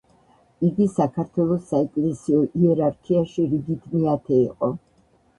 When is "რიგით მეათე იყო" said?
3.51-4.71